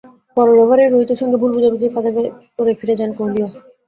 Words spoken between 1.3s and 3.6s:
ভুল বোঝাবুঝির ফাঁদে পড়ে ফিরে যান কোহলিও।